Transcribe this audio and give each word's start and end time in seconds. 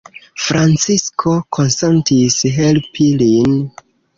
Francisko 0.45 1.35
konsentis 1.57 2.41
helpi 2.59 3.13
lin. 3.25 3.57